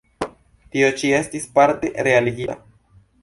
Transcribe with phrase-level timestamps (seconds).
[0.75, 2.57] Tio ĉi estis parte realigita.